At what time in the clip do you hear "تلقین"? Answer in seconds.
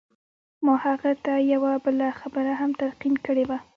2.81-3.15